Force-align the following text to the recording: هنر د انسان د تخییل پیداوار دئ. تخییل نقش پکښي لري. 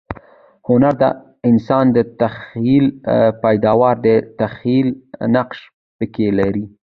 هنر 0.67 0.93
د 1.03 1.05
انسان 1.49 1.85
د 1.97 1.97
تخییل 2.21 2.85
پیداوار 3.43 3.95
دئ. 4.05 4.15
تخییل 4.41 4.87
نقش 5.35 5.59
پکښي 5.97 6.27
لري. 6.39 6.65